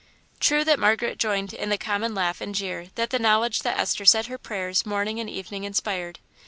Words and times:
True 0.39 0.63
that 0.63 0.79
Margaret 0.79 1.19
joined 1.19 1.53
in 1.53 1.69
the 1.69 1.77
common 1.77 2.15
laugh 2.15 2.41
and 2.41 2.55
jeer 2.55 2.87
that 2.95 3.11
the 3.11 3.19
knowledge 3.19 3.61
that 3.61 3.77
Esther 3.77 4.03
said 4.03 4.25
her 4.25 4.39
prayers 4.39 4.83
morning 4.83 5.19
and 5.19 5.29
evening 5.29 5.63
inspired. 5.63 6.17